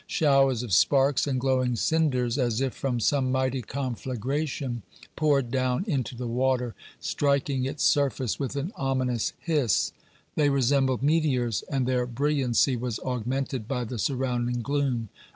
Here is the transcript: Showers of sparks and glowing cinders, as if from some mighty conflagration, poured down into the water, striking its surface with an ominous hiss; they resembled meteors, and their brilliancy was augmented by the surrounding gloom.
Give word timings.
Showers 0.07 0.63
of 0.63 0.73
sparks 0.73 1.27
and 1.27 1.39
glowing 1.39 1.75
cinders, 1.75 2.39
as 2.39 2.59
if 2.59 2.73
from 2.73 2.99
some 2.99 3.31
mighty 3.31 3.61
conflagration, 3.61 4.81
poured 5.15 5.51
down 5.51 5.85
into 5.85 6.15
the 6.15 6.25
water, 6.25 6.73
striking 6.99 7.65
its 7.65 7.83
surface 7.83 8.39
with 8.39 8.55
an 8.55 8.71
ominous 8.75 9.33
hiss; 9.41 9.91
they 10.33 10.49
resembled 10.49 11.03
meteors, 11.03 11.61
and 11.69 11.85
their 11.85 12.07
brilliancy 12.07 12.75
was 12.75 12.97
augmented 13.01 13.67
by 13.67 13.83
the 13.83 13.99
surrounding 13.99 14.63
gloom. 14.63 15.09